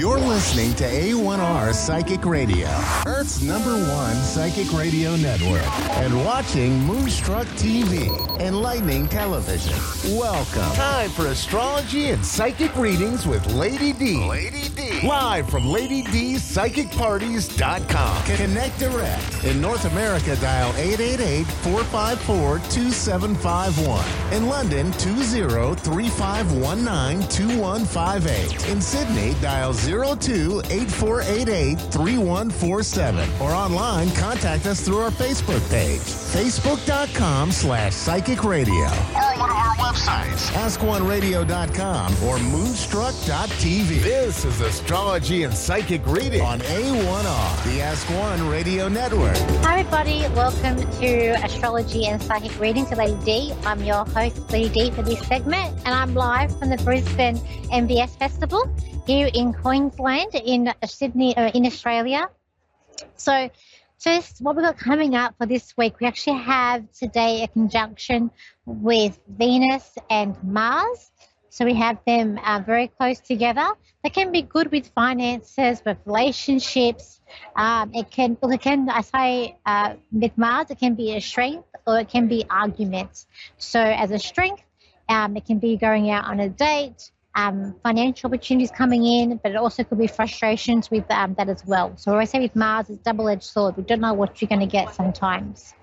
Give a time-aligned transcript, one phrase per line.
[0.00, 2.68] You're listening to A1R Psychic Radio,
[3.06, 5.60] Earth's number one psychic radio network,
[5.98, 8.08] and watching Moonstruck TV,
[8.40, 9.74] and Lightning Television.
[10.16, 10.74] Welcome.
[10.74, 14.16] Time for astrology and psychic readings with Lady D.
[14.26, 15.06] Lady D.
[15.06, 18.24] Live from Lady D's PsychicParties.com.
[18.36, 19.44] Connect direct.
[19.44, 24.32] In North America, dial 888 454 2751.
[24.32, 28.68] In London, 20 3519 2158.
[28.70, 33.28] In Sydney, dial 02 8488 3147.
[33.40, 38.86] Or online, contact us through our Facebook page, facebook.com slash psychic radio.
[39.40, 44.02] Or one of our websites, askoneradio.com or moonstruck.tv.
[44.02, 49.38] This is Astrology and Psychic Reading on A1R, the Ask One Radio Network.
[49.64, 50.28] Hi, everybody.
[50.34, 53.54] Welcome to Astrology and Psychic Reading with Lady D.
[53.64, 57.38] I'm your host, Lady D, for this segment, and I'm live from the Brisbane
[57.72, 58.70] MBS Festival
[59.06, 62.28] here in Queensland, in Sydney, uh, in Australia.
[63.16, 63.48] So,
[64.00, 68.30] just what we've got coming up for this week, we actually have today a conjunction
[68.64, 71.10] with Venus and Mars.
[71.50, 73.66] So we have them uh, very close together.
[74.02, 77.20] They can be good with finances, with relationships.
[77.56, 81.68] Um, it can, it can, I say, uh, with Mars, it can be a strength
[81.86, 83.26] or it can be arguments.
[83.58, 84.62] So as a strength,
[85.08, 89.52] um, it can be going out on a date, um, financial opportunities coming in, but
[89.52, 91.96] it also could be frustrations with um, that as well.
[91.96, 93.76] So I say with Mars, it's double-edged sword.
[93.76, 95.74] We don't know what you're going to get sometimes.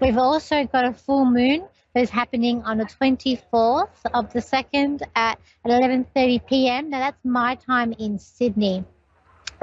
[0.00, 5.02] We've also got a full moon that is happening on the 24th of the second
[5.16, 6.90] at 11:30 p.m.
[6.90, 8.84] Now that's my time in Sydney.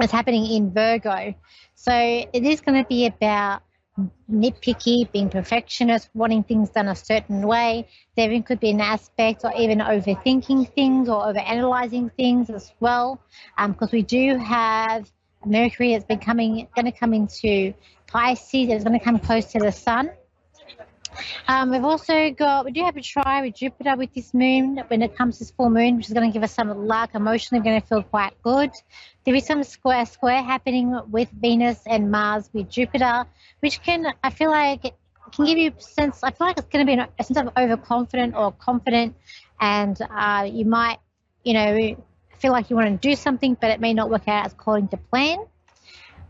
[0.00, 1.34] It's happening in Virgo,
[1.76, 3.62] so it is going to be about
[4.30, 7.88] nitpicky, being perfectionist, wanting things done a certain way.
[8.16, 13.20] There even could be an aspect or even overthinking things or overanalyzing things as well,
[13.56, 15.10] because um, we do have
[15.46, 17.74] Mercury that's been coming, going to come into
[18.06, 18.68] Pisces.
[18.68, 20.10] It's going to come close to the Sun.
[21.48, 25.02] Um, we've also got, we do have a try with Jupiter with this moon when
[25.02, 27.10] it comes to this full moon, which is going to give us some luck.
[27.14, 28.70] Emotionally, we're going to feel quite good.
[29.24, 33.24] There is some square square happening with Venus and Mars with Jupiter,
[33.60, 34.94] which can, I feel like, it
[35.32, 37.50] can give you a sense, I feel like it's going to be a sense of
[37.56, 39.16] overconfident or confident,
[39.60, 40.98] and uh, you might,
[41.42, 41.96] you know,
[42.38, 44.96] feel like you want to do something, but it may not work out according to
[44.96, 45.38] plan.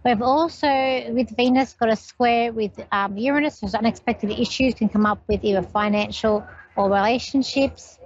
[0.05, 0.69] We've also,
[1.13, 5.43] with Venus, got a square with um, Uranus, so unexpected issues can come up with
[5.43, 7.99] either financial or relationships.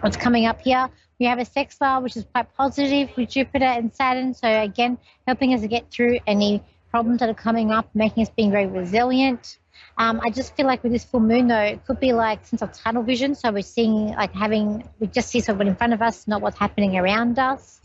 [0.00, 0.90] What's coming up here?
[1.18, 4.34] We have a sextile, which is quite positive with Jupiter and Saturn.
[4.34, 8.28] So, again, helping us to get through any problems that are coming up, making us
[8.28, 9.58] being very resilient.
[9.96, 12.60] Um, I just feel like with this full moon, though, it could be like sense
[12.60, 13.34] of tunnel vision.
[13.34, 16.58] So we're seeing, like, having, we just see something in front of us, not what's
[16.58, 17.80] happening around us.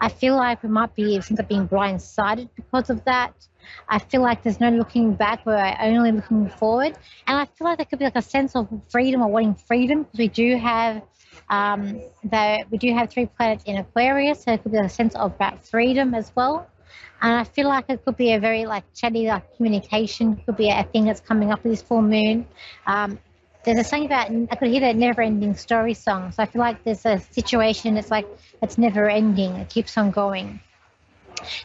[0.00, 3.34] I feel like we might be since being blindsided because of that.
[3.88, 6.96] I feel like there's no looking back, we're only looking forward.
[7.26, 10.02] And I feel like there could be like a sense of freedom or wanting freedom
[10.04, 11.02] because we do have
[11.48, 15.14] um, the, we do have three planets in Aquarius, so it could be a sense
[15.14, 16.66] of that freedom as well.
[17.22, 20.70] And I feel like it could be a very like chatty like communication could be
[20.70, 22.46] a thing that's coming up with this full moon.
[22.86, 23.18] Um,
[23.64, 26.32] there's a song about I could hear that never ending story song.
[26.32, 28.26] So I feel like there's a situation it's like
[28.62, 29.56] it's never ending.
[29.56, 30.60] It keeps on going.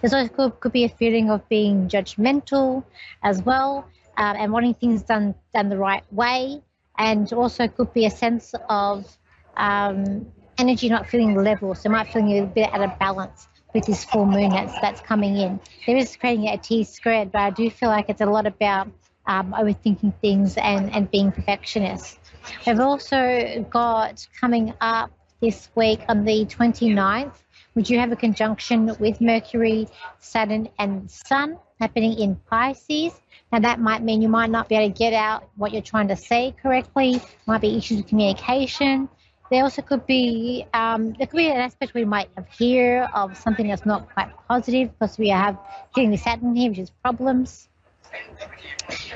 [0.02, 2.84] There's also could, could be a feeling of being judgmental
[3.24, 6.62] as well, um, and wanting things done done the right way,
[6.98, 9.18] and also could be a sense of
[9.58, 11.76] um, energy not feeling level.
[11.76, 15.38] So might feeling a bit out of balance with this full moon that's that's coming
[15.38, 15.60] in.
[15.86, 18.90] There is creating a T squared, but I do feel like it's a lot about
[19.28, 22.20] um, overthinking things and, and being perfectionist.
[22.66, 27.34] We've also got coming up this week on the 29th,
[27.76, 29.88] would you have a conjunction with Mercury,
[30.20, 33.20] Saturn, and Sun happening in Pisces?
[33.52, 36.08] Now, that might mean you might not be able to get out what you're trying
[36.08, 39.10] to say correctly, might be issues with communication.
[39.52, 43.38] There also could be um, there could be an aspect we might have here of
[43.38, 45.58] something that's not quite positive because we have
[45.94, 47.68] getting the Saturn here, which is problems.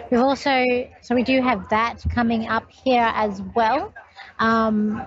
[0.10, 0.66] We've also,
[1.01, 3.94] so we do have that coming up here as well.
[4.40, 5.06] Um,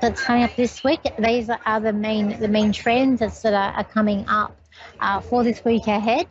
[0.00, 1.00] that's coming up this week.
[1.18, 4.56] These are the main the main trends that are, are coming up
[5.00, 6.26] uh, for this week ahead.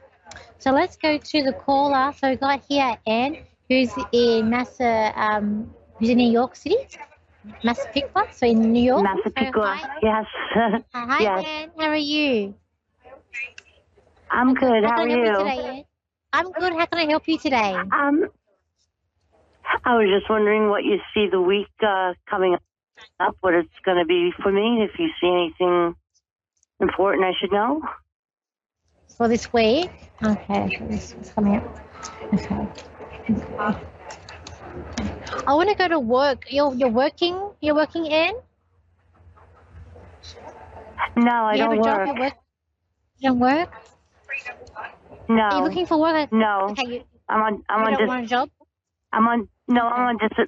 [0.60, 2.14] So let's go to the caller.
[2.18, 6.78] So we've got here Anne, who's in Massa, um, who's in New York City.
[7.64, 9.04] Massapequa, so in New York.
[9.04, 10.26] Massapequa, so, yes.
[10.94, 11.46] hi, yes.
[11.48, 11.72] Anne.
[11.78, 12.56] How are you?
[14.30, 14.84] I'm good.
[14.84, 15.18] How, How are you?
[15.18, 15.38] you?
[15.38, 15.86] Today,
[16.38, 16.72] I'm good.
[16.74, 17.74] How can I help you today?
[17.74, 18.30] Um,
[19.84, 22.56] I was just wondering what you see the week uh, coming
[23.20, 24.84] up, what it's going to be for me.
[24.84, 25.96] If you see anything
[26.80, 27.82] important I should know?
[29.18, 29.90] For this week?
[30.24, 31.80] Okay, this is coming up.
[32.36, 32.68] Okay.
[35.48, 36.46] I want to go to work.
[36.52, 37.50] You're you're working.
[37.62, 38.34] You're working in.
[41.16, 42.20] No, I you don't work.
[42.20, 42.34] Work.
[43.18, 43.70] You don't work.
[45.30, 46.30] Are you No, looking for work?
[46.32, 46.70] no.
[46.72, 47.64] Okay, you, I'm on.
[47.70, 47.98] I'm you on.
[47.98, 48.50] don't want a job.
[49.12, 49.50] I'm on.
[49.68, 50.18] No, I'm on.
[50.18, 50.48] Dis-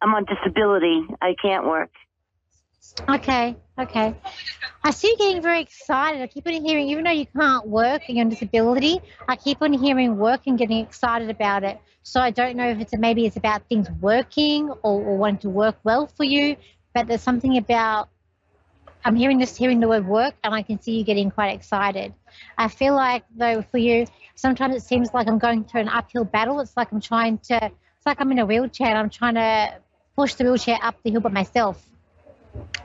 [0.00, 1.06] I'm on disability.
[1.20, 1.90] I can't work.
[3.08, 4.14] Okay, okay.
[4.82, 6.22] I see you getting very excited.
[6.22, 9.60] I keep on hearing, even though you can't work and you're on disability, I keep
[9.62, 11.78] on hearing work and getting excited about it.
[12.02, 15.50] So I don't know if it's maybe it's about things working or, or wanting to
[15.50, 16.56] work well for you,
[16.94, 18.08] but there's something about
[19.04, 22.14] I'm hearing just hearing the word work and I can see you getting quite excited.
[22.56, 26.24] I feel like though for you, sometimes it seems like I'm going through an uphill
[26.24, 26.60] battle.
[26.60, 29.74] It's like I'm trying to it's like I'm in a wheelchair and I'm trying to
[30.16, 31.88] push the wheelchair up the hill by myself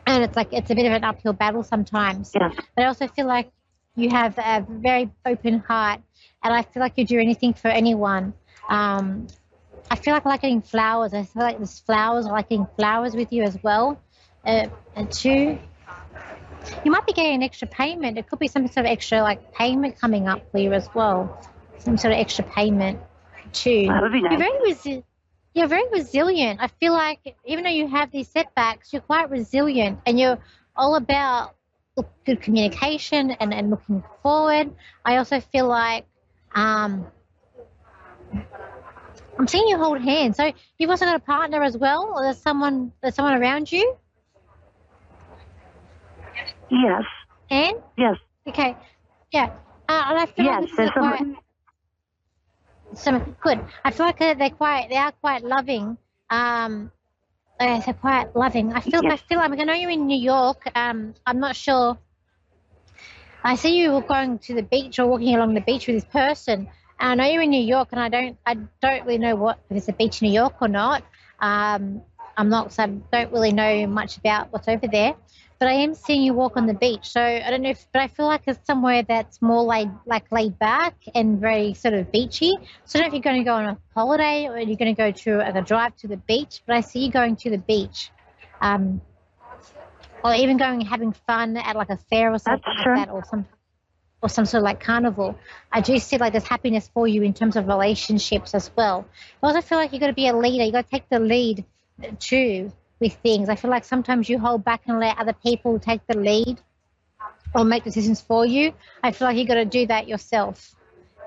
[0.06, 2.31] and it's like it's a bit of an uphill battle sometimes.
[2.33, 2.50] Yeah.
[2.75, 3.51] But I also feel like
[3.95, 6.01] you have a very open heart,
[6.44, 8.33] and I feel like you do anything for anyone.
[8.69, 9.27] Um,
[9.89, 11.13] I feel like I like getting flowers.
[11.13, 12.25] I feel like there's flowers.
[12.25, 14.01] I like getting flowers with you as well.
[14.45, 15.59] Uh, and two,
[16.83, 18.18] you might be getting an extra payment.
[18.18, 21.42] It could be some sort of extra like payment coming up for you as well.
[21.80, 23.00] Some sort of extra payment
[23.51, 23.86] too.
[23.88, 24.39] That would be You're nice.
[24.39, 25.04] very resi-
[25.54, 26.60] you're very resilient.
[26.62, 30.39] I feel like even though you have these setbacks, you're quite resilient and you're
[30.75, 31.56] all about
[32.25, 34.74] good communication and, and looking forward.
[35.06, 36.06] I also feel like
[36.56, 37.06] um,
[39.38, 40.38] I'm seeing you hold hands.
[40.38, 43.95] So you've also got a partner as well, or there's someone there's someone around you,
[46.69, 47.04] Yes.
[47.50, 47.75] Anne?
[47.98, 48.18] Yes.
[48.48, 48.75] Okay.
[49.31, 49.50] Yeah.
[49.88, 50.62] Uh, and I feel Yes.
[50.62, 51.25] like this is quite,
[52.95, 53.60] some good.
[53.83, 55.98] I feel like they're, they're quite they are quite loving.
[56.30, 56.92] Um,
[57.60, 58.74] they're, they're quite loving.
[58.74, 59.21] I feel I Yes.
[59.27, 60.69] feel like I know you're in New York.
[60.75, 61.98] Um, I'm not sure.
[63.44, 66.68] I see you going to the beach or walking along the beach with this person.
[67.00, 69.59] And I know you're in New York, and I don't I don't really know what
[69.69, 71.04] if it's a beach in New York or not.
[71.39, 72.01] Um,
[72.38, 75.16] I'm not so I don't really know much about what's over there.
[75.63, 77.88] But I am seeing you walk on the beach, so I don't know if.
[77.94, 81.94] But I feel like it's somewhere that's more laid, like laid back and very sort
[81.94, 82.51] of beachy.
[82.83, 84.94] So I don't know if you're going to go on a holiday or you're going
[84.94, 86.63] to go to like, a drive to the beach.
[86.68, 88.12] But I see you going to the beach,
[88.60, 89.00] um,
[90.21, 92.95] or even going and having fun at like a fair or something That's like true.
[92.98, 93.45] that, or some,
[94.21, 95.39] or some sort of like carnival.
[95.71, 99.07] I do see like there's happiness for you in terms of relationships as well.
[99.42, 100.66] I also feel like you've got to be a leader.
[100.66, 101.63] You've got to take the lead
[102.19, 102.74] too
[103.04, 103.50] with things.
[103.50, 106.62] I feel like sometimes you hold back and let other people take the lead
[107.54, 108.74] or make decisions for you.
[109.04, 110.74] I feel like you got to do that yourself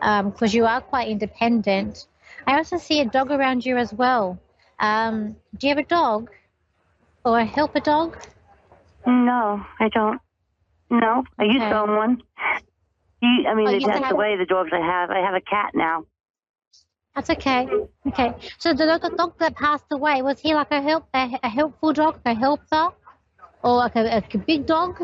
[0.00, 2.06] because you are quite independent.
[2.46, 4.38] I also see a dog around you as well.
[4.81, 6.31] Um, do you have a dog
[7.25, 8.19] or a helper dog?
[9.06, 10.20] No, I don't.
[10.90, 12.23] No, I used to own one.
[13.23, 14.37] I mean, Oh, they you used to passed away.
[14.37, 15.11] The dogs I have.
[15.11, 16.05] I have a cat now.
[17.16, 17.66] That's okay.
[18.08, 18.34] Okay.
[18.58, 21.48] So the dog, the dog that passed away was he like a help a, a
[21.48, 22.90] helpful dog, a helper,
[23.64, 25.00] or like a, a big dog?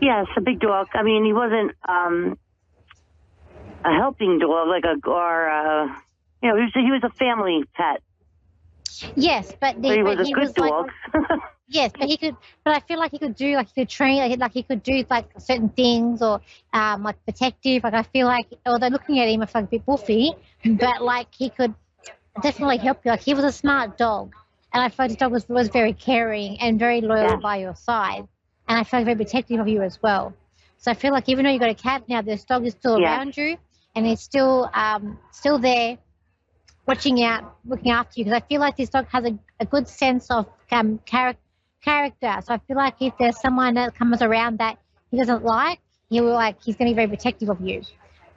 [0.00, 0.88] Yes, a big dog.
[0.94, 2.38] I mean, he wasn't um,
[3.84, 5.86] a helping dog, like a or uh,
[6.42, 8.00] you know, he was he was a family pet.
[9.14, 10.90] Yes, but, the, But he but was a he good was like dog.
[11.72, 12.36] Yes, but he could.
[12.64, 14.82] But I feel like he could do like he could train like, like he could
[14.82, 16.40] do like certain things or
[16.72, 17.84] um like protective.
[17.84, 20.36] Like I feel like although looking at him, I feel like a bit woofy,
[20.78, 21.74] but like he could
[22.42, 23.10] definitely help you.
[23.12, 24.32] Like he was a smart dog,
[24.72, 27.36] and I felt this dog was was very caring and very loyal Yeah.
[27.36, 28.28] by your side,
[28.68, 30.34] and I felt like very protective of you as well.
[30.78, 32.96] So I feel like even though you got a cat now, this dog is still
[32.96, 33.04] Yeah.
[33.04, 33.56] around you,
[33.94, 35.98] and he's still um still there
[36.86, 38.24] watching out, looking after you.
[38.24, 41.40] Because I feel like this dog has a, a good sense of um, character
[41.82, 42.34] character.
[42.44, 44.78] So I feel like if there's someone that comes around that
[45.10, 47.82] he doesn't like, he will like he's going to be very protective of you.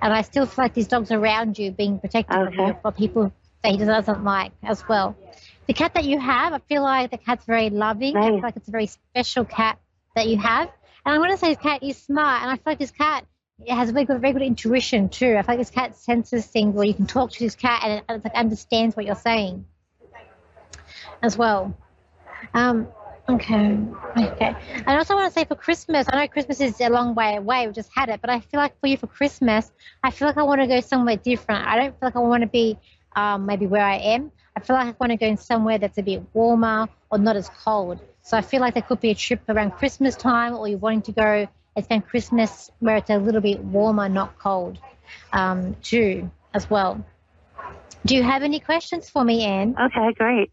[0.02, 3.32] And I still feel like these dogs around you being protective of you for people
[3.64, 5.16] that he doesn't like as well.
[5.68, 8.16] The cat that you have, I feel like the cat's very loving.
[8.16, 9.80] I feel like it's a very special cat
[10.16, 10.70] that you have.
[11.06, 13.26] And I'm going to say this cat is smart, and I feel like this cat
[13.68, 15.36] has a very good, very good intuition too.
[15.38, 18.04] I feel like this cat senses things where you can talk to this cat and
[18.10, 19.66] it, like understands what you're saying
[21.22, 21.76] as well.
[22.54, 22.88] Um,
[23.30, 23.78] okay,
[24.18, 24.56] okay.
[24.88, 27.68] I also want to say for Christmas, I know Christmas is a long way away.
[27.68, 29.72] We just had it, but I feel like for you for Christmas,
[30.04, 31.66] I feel like I want to go somewhere different.
[31.68, 32.78] I don't feel like I want to be
[33.16, 34.32] um, maybe where I am.
[34.56, 37.50] I feel like I want to go somewhere that's a bit warmer or not as
[37.50, 38.00] cold.
[38.22, 41.02] So I feel like there could be a trip around Christmas time, or you're wanting
[41.04, 44.80] to go and spend Christmas where it's a little bit warmer, not cold,
[45.34, 47.06] um, too, as well.
[48.06, 49.76] Do you have any questions for me, Anne?
[49.80, 50.52] okay, great.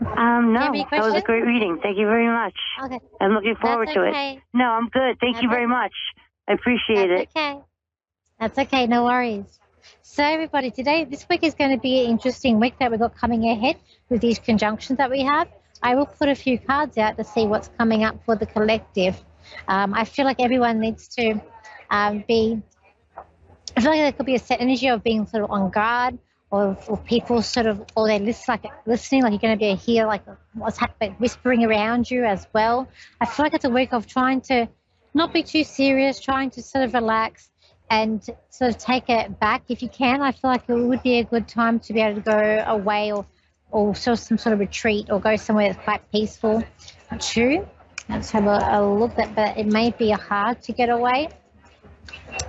[0.00, 1.78] Um, no, that was a great reading.
[1.82, 2.54] Thank you very much.
[2.84, 3.00] Okay.
[3.20, 4.42] I'm looking forward That's to it.
[4.52, 5.18] No, I'm good.
[5.20, 5.92] Thank you very much.
[6.48, 7.28] I appreciate That's it.
[7.36, 7.60] okay.
[8.38, 9.58] That's okay, no worries.
[10.02, 13.16] So, everybody, today, this week is going to be an interesting week that we've got
[13.16, 13.76] coming ahead
[14.08, 15.48] with these conjunctions that we have.
[15.82, 19.22] I will put a few cards out to see what's coming up for the collective.
[19.68, 21.40] Um, I feel like everyone needs to
[21.90, 22.62] um, be,
[23.76, 26.18] I feel like there could be a set energy of being sort of on guard.
[26.50, 29.74] Or, or people sort of, or they're listen, like listening, like you're going to be
[29.74, 30.22] here, like
[30.54, 32.88] what's happening, whispering around you as well.
[33.20, 34.68] I feel like it's a week of trying to
[35.12, 37.50] not be too serious, trying to sort of relax
[37.90, 40.20] and sort of take it back if you can.
[40.22, 43.12] I feel like it would be a good time to be able to go away
[43.12, 43.26] or,
[43.70, 46.62] or sort of some sort of retreat or go somewhere that's quite peaceful
[47.18, 47.66] too.
[48.08, 51.28] Let's have a, a look at but it may be hard to get away.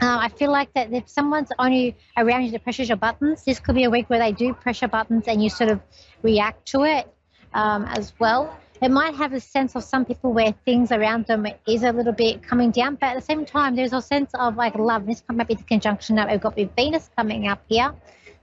[0.02, 3.60] Uh, I feel like that if someone's only around you that presses your buttons, this
[3.60, 5.82] could be a week where they do pressure buttons and you sort of
[6.22, 7.12] react to it
[7.54, 8.56] um, as well.
[8.82, 12.14] It might have a sense of some people where things around them is a little
[12.14, 15.08] bit coming down, but at the same time, there's a sense of like love.
[15.08, 17.96] This might be the conjunction that we've got with Venus coming up here.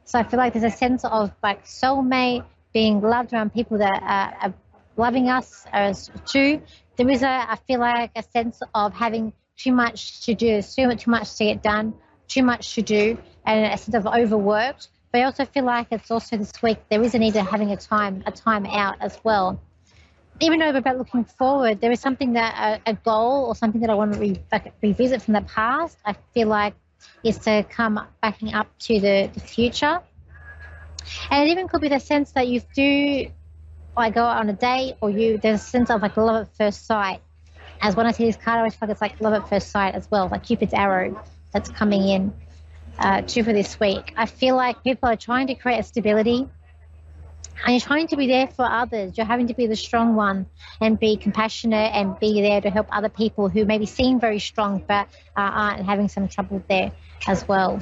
[0.04, 4.02] So I feel like there's a sense of like soulmate being loved around people that
[4.02, 4.54] are, are
[4.96, 6.60] loving us as too.
[6.96, 10.86] There is a, I feel like a sense of having too much to do, too
[10.88, 11.94] much, too much to get done,
[12.28, 14.88] too much to do, and a sense of overworked.
[15.12, 17.70] But I also feel like it's also this week there is a need of having
[17.70, 19.60] a time, a time out as well.
[20.40, 23.90] Even though about looking forward, there is something that a, a goal or something that
[23.90, 25.96] I want to re, like, revisit from the past.
[26.04, 26.74] I feel like
[27.22, 30.00] is to come backing up to the, the future.
[31.30, 33.30] And it even could be the sense that you do
[33.96, 36.56] like go out on a date or you there's a sense of like love at
[36.56, 37.20] first sight.
[37.80, 39.70] As when I see this card, I always feel like it's like love at first
[39.70, 42.32] sight as well, like Cupid's arrow that's coming in
[42.98, 44.12] uh, for this week.
[44.16, 46.48] I feel like people are trying to create stability
[47.64, 49.16] and you're trying to be there for others.
[49.16, 50.46] You're having to be the strong one
[50.80, 54.82] and be compassionate and be there to help other people who maybe seem very strong
[54.86, 56.92] but uh, aren't having some trouble there
[57.26, 57.80] as well.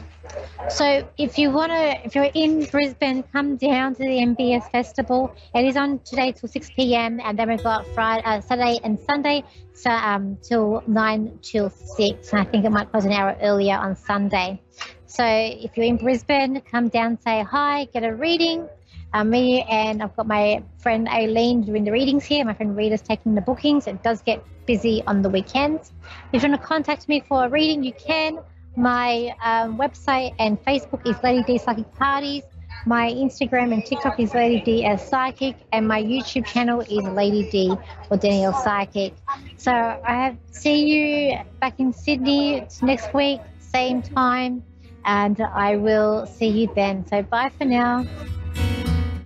[0.69, 5.35] So if you want to, if you're in Brisbane, come down to the MBS Festival.
[5.55, 7.21] It is on today till 6 p.m.
[7.23, 9.45] and then we've got Friday, uh, Saturday and Sunday,
[9.75, 12.33] so um, till 9 till 6.
[12.33, 14.61] And I think it might close an hour earlier on Sunday.
[15.07, 18.69] So if you're in Brisbane, come down, say hi, get a reading.
[19.13, 22.47] Uh, me and I've got my friend Aileen doing the readings here.
[22.47, 23.87] My friend Rita's taking the bookings.
[23.87, 25.93] It does get busy on the weekends.
[26.33, 28.39] If you want to contact me for a reading, you can.
[28.77, 32.43] My um, website and Facebook is Lady D Psychic Parties.
[32.85, 37.49] My Instagram and TikTok is Lady D as Psychic, and my YouTube channel is Lady
[37.51, 37.77] D
[38.11, 39.15] or Danielle Psychic.
[39.57, 44.65] So I have see you back in Sydney next week, same time,
[45.05, 47.07] and I will see you then.
[47.07, 48.05] So bye for now.